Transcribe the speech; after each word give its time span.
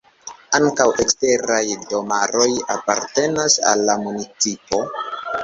Ankaŭ 0.59 0.85
eksteraj 1.03 1.61
domaroj 1.91 2.47
apartenas 2.77 3.59
al 3.75 3.87
la 3.93 3.99
municipo. 4.09 4.83